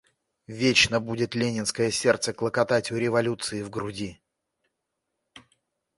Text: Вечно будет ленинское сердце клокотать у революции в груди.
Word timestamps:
Вечно 0.47 0.99
будет 0.99 1.35
ленинское 1.35 1.91
сердце 1.91 2.33
клокотать 2.33 2.91
у 2.91 2.95
революции 2.97 3.61
в 3.61 3.69
груди. 3.69 4.19